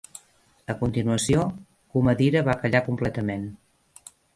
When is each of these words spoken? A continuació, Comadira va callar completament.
A 0.73 0.75
continuació, 0.79 1.45
Comadira 1.99 2.45
va 2.51 2.59
callar 2.67 2.87
completament. 2.93 3.51